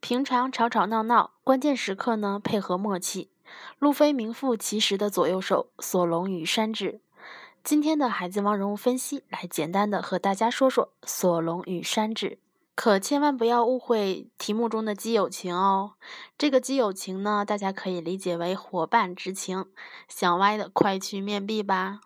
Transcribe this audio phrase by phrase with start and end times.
[0.00, 3.30] 平常吵吵闹闹，关键时刻呢配合默契。
[3.78, 7.00] 路飞名副其实的左右手，索隆与山治。
[7.62, 12.38] 今天的海贼王人物分析，来简单的和大家说说索隆与山治。
[12.74, 15.92] 可千万不要误会题目中的基友情哦。
[16.38, 19.66] 这个基友情呢，大家可以理解为伙伴之情。
[20.08, 22.00] 想歪的快去面壁吧。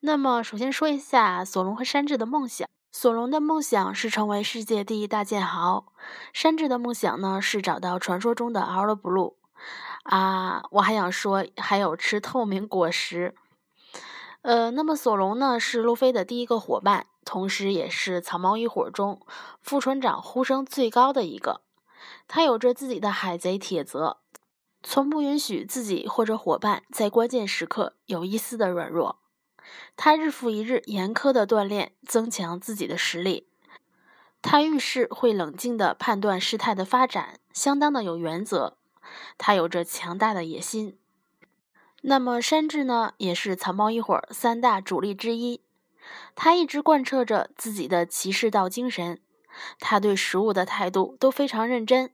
[0.00, 2.66] 那么，首先说一下索隆和山治的梦想。
[2.98, 5.92] 索隆的梦想是成为世界第一大剑豪，
[6.32, 9.34] 山治的梦想呢是找到传说中的 All Blue。
[10.04, 13.34] 啊，我还想说，还有吃透明果实。
[14.40, 19.20] 呃，那么索隆呢是路飞的第一个伙伴，同时也是草帽一伙中
[19.60, 21.60] 副船长呼声最高的一个。
[22.26, 24.20] 他有着自己的海贼铁则，
[24.82, 29.18] 从不允许自己或者伙伴在关键时刻有一丝的软弱。
[29.96, 33.48] 他日复一日严苛的锻炼，增强自己的实力。
[34.42, 38.76] 他遇事会冷静地判断事态的发展，相当的有原则。
[39.38, 40.98] 他有着强大的野心。
[42.02, 45.62] 那么山治呢，也是草帽一伙三大主力之一。
[46.36, 49.20] 他一直贯彻着自己的骑士道精神。
[49.80, 52.12] 他对食物的态度都非常认真，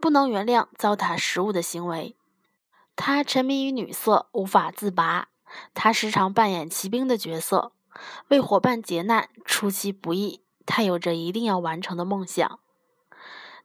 [0.00, 2.16] 不能原谅糟蹋食物的行为。
[2.96, 5.28] 他沉迷于女色，无法自拔。
[5.74, 7.72] 他时常扮演骑兵的角色，
[8.28, 10.42] 为伙伴劫难出其不意。
[10.64, 12.60] 他有着一定要完成的梦想，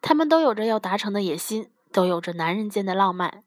[0.01, 3.43] 他们都有着要达成的野心，都有着男人间的浪漫，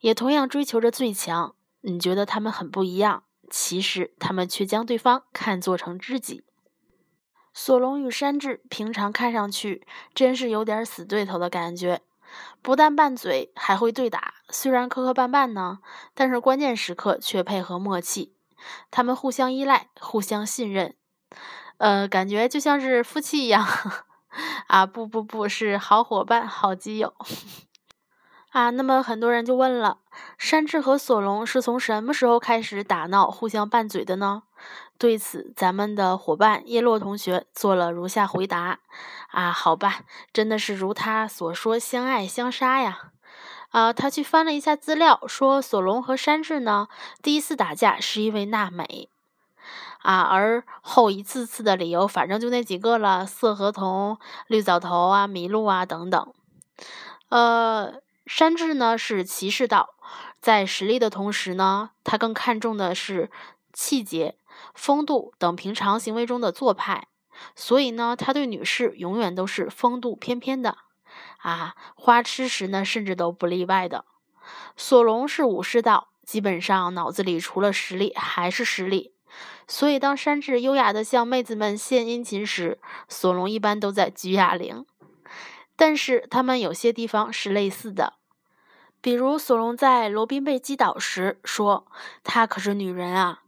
[0.00, 1.54] 也同样追求着最强。
[1.82, 6.42] 你觉得他们很不一样，其实他们却将对方看作成知己。
[7.52, 12.00] 索隆与山治平常看上去真是有点死对头的感觉。
[12.62, 14.34] 不但拌嘴，还会对打。
[14.48, 15.78] 虽然磕磕绊绊呢，
[16.14, 18.34] 但是关键时刻却配合默契。
[18.90, 20.96] 他们互相依赖，互相信任，
[21.78, 23.66] 呃，感觉就像是夫妻一样。
[24.68, 27.14] 啊，不不不是好伙伴、好基友。
[28.56, 29.98] 啊，那么很多人就问了：
[30.38, 34.44] 山治和索隆是从什么时候开始打闹、互相拌嘴的呢？
[34.96, 38.78] 对此，咱们的伙伴叶落同学做了如下回答：
[39.28, 43.10] 啊，好吧，真的是如他所说，相爱相杀呀。
[43.72, 46.88] 啊，他去翻了一下资料，说索隆和山治呢，
[47.20, 49.10] 第一次打架是因为娜美。
[49.98, 56.32] 啊，而后一次次的理由，反正就那几个了：色合同、绿藻头啊、麋鹿啊等等。
[57.28, 57.94] 呃，
[58.26, 59.94] 山治呢是骑士道，
[60.40, 63.30] 在实力的同时呢，他更看重的是
[63.72, 64.36] 气节。
[64.74, 67.08] 风度等平常行为中的做派，
[67.54, 70.78] 所以呢，他对女士永远都是风度翩翩的，
[71.40, 74.06] 啊，花痴时呢，甚至都不例外的。
[74.76, 79.12] 索隆是武士道，基本上脑子里除了实力还是实力，
[79.68, 84.86] 所以当山治优雅的向妹子们献殷勤时，索隆一般都在举哑铃。
[85.76, 88.14] 但是他们有些地方是类似的，
[89.00, 91.86] 比如索隆在罗宾被击倒时说
[92.24, 93.42] ：“她可是女人啊。”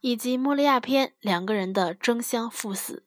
[0.00, 3.04] 以及莫利亚篇两个人的争相赴死，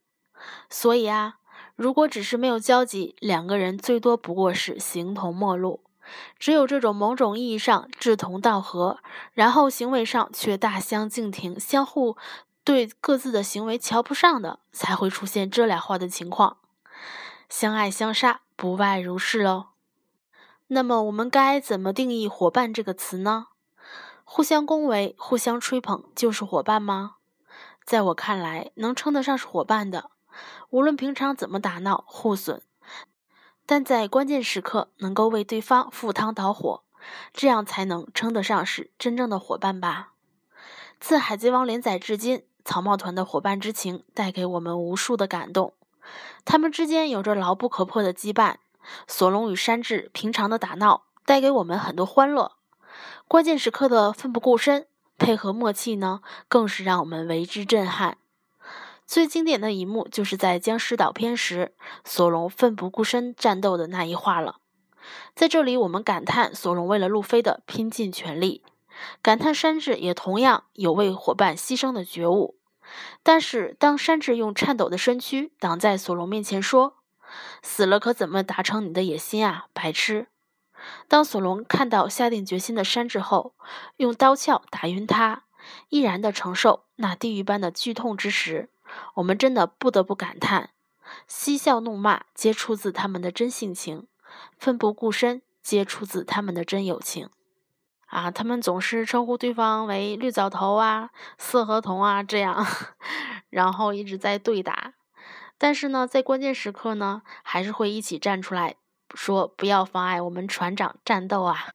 [0.67, 1.35] 所以啊，
[1.75, 5.83] 如果只是没有交集，两个人最多不过是形同陌路。
[6.39, 8.97] 只有这种某种意义上志同道合，
[9.33, 12.17] 然后行为上却大相径庭，相互
[12.63, 16.57] 对各自的行为瞧不上的，才会出现这俩话的情况。
[17.47, 19.67] 相爱相杀，不外如是喽。
[20.65, 23.49] 那么，我们该怎么定义“伙伴”这个词呢？
[24.23, 27.17] 互相恭维、互相吹捧，就是伙伴吗？
[27.85, 30.09] 在我看来，能称得上是伙伴的，
[30.71, 32.63] 无论平常怎么打闹、互损，
[33.67, 36.83] 但在关键时刻能够为对方赴汤蹈火，
[37.31, 40.13] 这样才能称得上是真正的伙伴吧。
[40.99, 45.75] 自《海贼王》连载至今，草帽团的伙伴之情带给我们无数的感动，
[46.45, 48.55] 他们之间有着牢不可破的羁绊。
[49.05, 52.53] 索隆与山治平常的打闹，带给我们很多欢乐。
[53.27, 58.17] 关键时刻的奋不顾身、配合默契呢，更是让我们为之震撼。
[59.05, 61.75] 最经典的一幕就是在僵尸岛篇时，
[62.05, 64.57] 索隆奋不顾身战斗的那一话了。
[65.33, 68.63] 在这里，我们感叹索隆为了路飞的拼尽全力，
[69.21, 72.56] 感叹山治也同样有为伙伴牺牲的觉悟。
[73.23, 76.97] 但是，当山治用颤抖的身躯挡在索隆面前说
[77.61, 80.27] ：“死了可怎么达成你的野心啊，白痴！”
[81.09, 83.55] 当索隆看到下定决心的山治后，
[83.97, 85.43] 用刀鞘打晕他，
[85.89, 88.69] 毅然的承受那地狱般的剧痛之时，
[89.15, 90.69] 我们真的不得不感叹：
[91.27, 94.07] 嬉笑怒骂皆出自他们的真性情，
[94.57, 97.29] 奋不顾身皆出自他们的真友情。
[98.07, 102.65] 啊，他们总是称呼对方为绿藻头啊、色合同啊这样，
[103.49, 104.93] 然后一直在对打，
[105.57, 108.75] 但是呢，在关键时刻呢，还是会一起站出来。
[109.15, 111.67] 说不要妨碍我们船长战斗啊。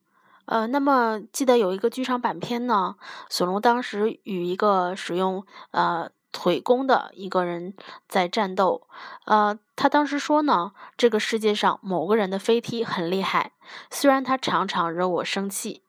[0.44, 2.96] 呃，那么记得有一个剧场版片呢，
[3.30, 7.74] 索隆当时与一个使用呃腿弓的一个人
[8.06, 8.86] 在战斗，
[9.24, 13.52] 呃，他当时说呢，这个世界上某个人的飞踢很厉害，
[13.90, 15.82] 虽然他常常惹我生气。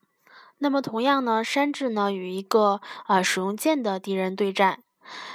[0.59, 4.79] 那么同样呢，山治呢与一个啊使用剑的敌人对战，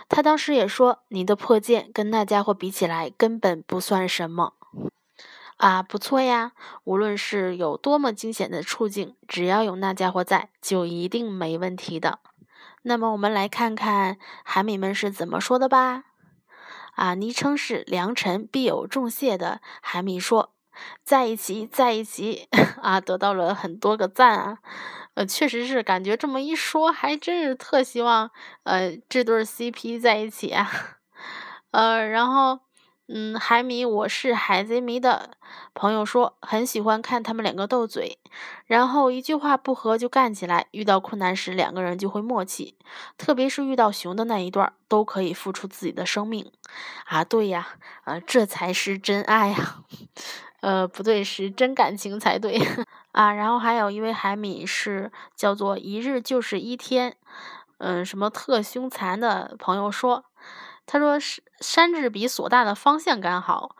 [0.09, 4.55] 他当时也说，你的破剑跟那家伙比起来根本不算什么。
[5.59, 6.53] 啊，不错呀！
[6.85, 12.21] 无论是有多么惊险的处境，只要有那家伙在，就一定没问题的。
[12.83, 16.05] 那么，我们来看看海米们是怎么说的吧。
[16.95, 20.53] 啊，昵称是良辰必有重谢的海米说
[21.05, 22.49] ：“在一起，在一起。
[22.83, 24.59] ”啊，得到了很多个赞啊。
[25.15, 28.31] 呃，确实是感觉这么一说，还真是特希望
[28.65, 30.71] 呃这对 CP 在一起啊。
[31.73, 32.61] 呃，然后。
[33.11, 35.31] 嗯，海米，我是海贼迷的
[35.73, 38.19] 朋友说很喜欢看他们两个斗嘴，
[38.67, 42.77] 然后一句话不合就干起来，遇到困难时两个人就会默契，
[43.17, 46.53] 特别是遇到熊的那一段，都可以付出自己的生命。
[47.07, 47.67] 啊，对呀，
[48.05, 49.79] 呃，这才是真爱呀，
[50.61, 52.59] 呃，不对，是真感情才对
[53.13, 53.33] 啊。
[53.33, 57.17] 然后还有一位海米是叫做一日就是一天，
[57.79, 60.25] 嗯，什么特凶残的朋友说。
[60.91, 63.77] 他说：“山山治比索大的方向感好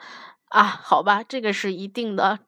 [0.51, 2.39] 啊，好吧，这个是一定的。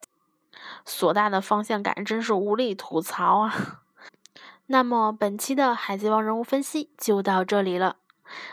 [0.85, 3.81] 索大的方向感真是无力吐槽啊。
[4.67, 7.97] 那么本期的海贼王人物分析就到这里了，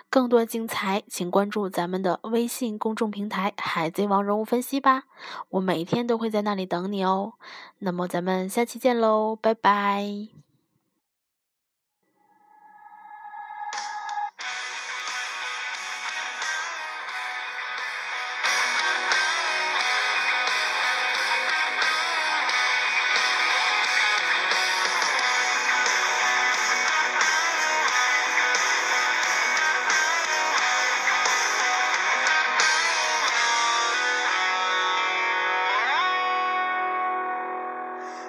[0.10, 5.04] 更多精彩请关注咱们的微信公众平台“海贼王人物分析”吧，
[5.50, 7.34] 我每天都会在那里等你哦。
[7.80, 10.28] 那么咱们下期见喽，拜拜。”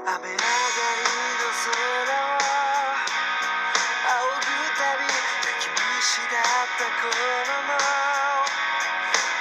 [0.08, 2.40] 雨上がりの空を
[4.08, 7.12] 仰ぐたび泣き虫だった頃
[7.69, 7.76] の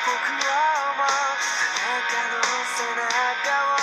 [0.03, 1.39] 僕はもう
[1.71, 2.43] 中の
[2.75, 3.07] 背中
[3.63, 3.79] を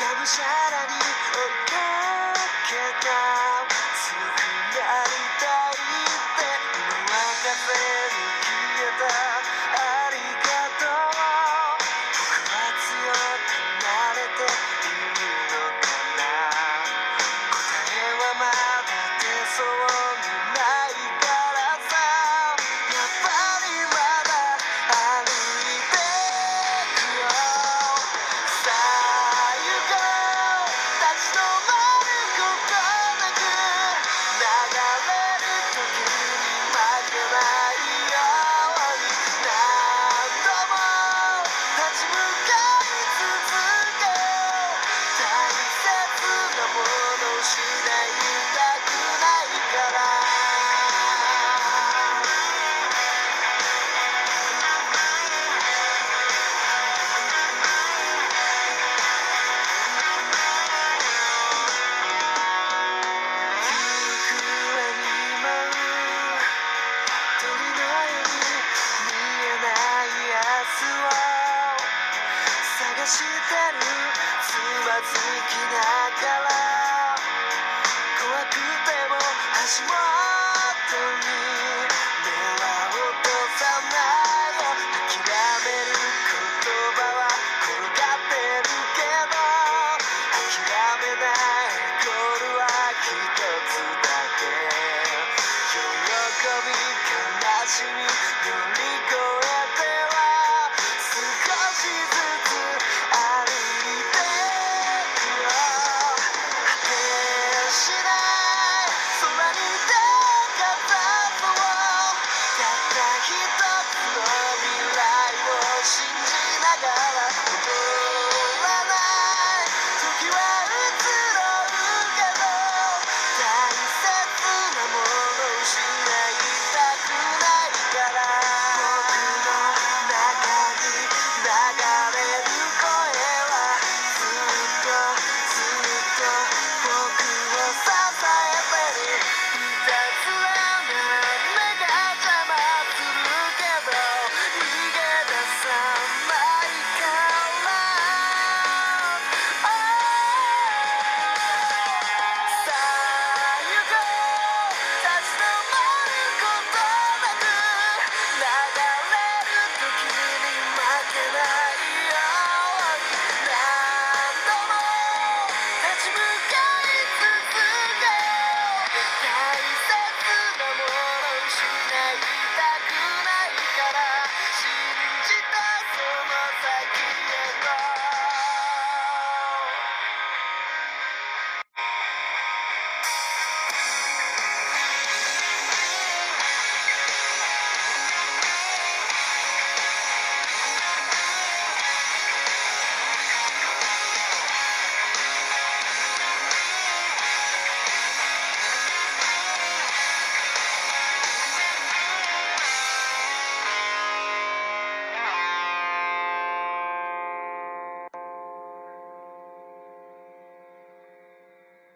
[0.00, 1.76] がむしゃらに追いか
[2.64, 3.12] けた
[4.00, 4.40] 強く
[4.72, 6.48] なりたいって
[6.80, 7.76] 今は風
[8.08, 9.59] に消えた
[73.10, 74.09] してる